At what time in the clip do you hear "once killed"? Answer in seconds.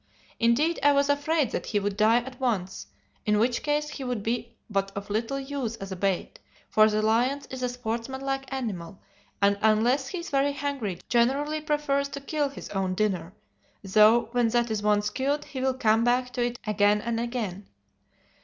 14.81-15.45